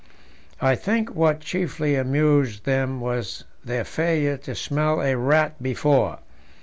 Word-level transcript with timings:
I 0.59 0.73
think 0.73 1.13
what 1.13 1.41
chiefly 1.41 1.93
amused 1.93 2.63
them 2.63 2.99
was 3.01 3.43
their 3.63 3.83
failure 3.83 4.37
to 4.37 4.55
smell 4.55 4.99
a 4.99 5.15
rat 5.15 5.61
before. 5.61 6.17